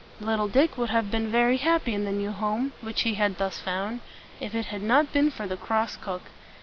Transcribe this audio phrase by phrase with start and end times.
[0.19, 3.59] Little Dick would have been very happy in the new home which he had thus
[3.59, 3.99] found,
[4.39, 6.31] if it had not been for the cross cook.